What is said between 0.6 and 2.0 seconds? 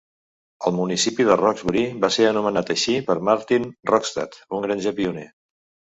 El municipi de Rocksbury